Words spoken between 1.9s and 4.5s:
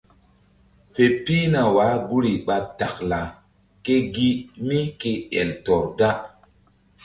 guri ɓa taklaa ke gi